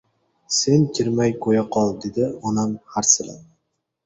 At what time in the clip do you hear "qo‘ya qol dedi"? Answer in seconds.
1.47-2.27